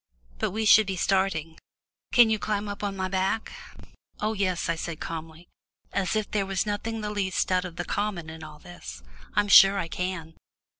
But 0.39 0.49
we 0.49 0.65
should 0.65 0.87
be 0.87 0.95
starting. 0.95 1.59
Can 2.11 2.31
you 2.31 2.39
climb 2.39 2.67
up 2.67 2.83
on 2.83 2.93
to 2.93 2.97
my 2.97 3.07
back?" 3.07 3.51
"Oh 4.19 4.33
yes," 4.33 4.67
I 4.67 4.73
said 4.73 4.95
quite 4.99 5.07
calmly, 5.07 5.47
as 5.93 6.15
if 6.15 6.31
there 6.31 6.47
was 6.47 6.65
nothing 6.65 7.01
the 7.01 7.11
least 7.11 7.51
out 7.51 7.65
of 7.65 7.75
the 7.75 7.85
common 7.85 8.27
in 8.27 8.43
all 8.43 8.57
this, 8.57 9.03
"I'm 9.35 9.47
sure 9.47 9.77
I 9.77 9.87
can." 9.87 10.33